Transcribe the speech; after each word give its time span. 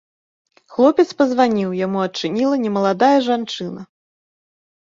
Хлопец 0.75 1.05
пазваніў, 1.19 1.75
яму 1.85 1.99
адчыніла 2.07 2.55
немаладая 2.65 3.15
жанчына. 3.29 3.81